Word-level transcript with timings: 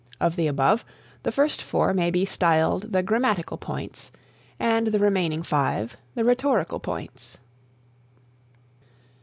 Of 0.19 0.35
the 0.35 0.47
above, 0.47 0.83
the 1.21 1.31
first 1.31 1.61
four 1.61 1.93
may 1.93 2.09
be 2.09 2.25
styled 2.25 2.91
the 2.91 3.03
grammatical 3.03 3.57
points, 3.57 4.11
and 4.59 4.87
the 4.87 4.97
remaining 4.97 5.43
five, 5.43 5.95
the 6.15 6.25
rhetorical 6.25 6.79
points. 6.79 7.37